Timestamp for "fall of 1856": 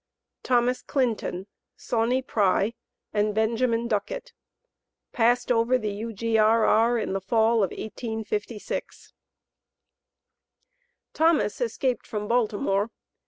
7.21-9.13